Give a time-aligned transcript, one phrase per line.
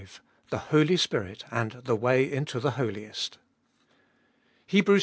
[0.49, 3.37] THE HOLY SPIRIT AND THE WAY INTO THE HOLIEST.